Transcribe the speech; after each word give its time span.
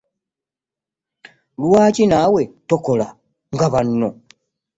Lwaki 1.61 2.03
naawe 2.09 2.41
tokola 2.69 3.07
nga 3.53 3.67
banno? 3.73 4.09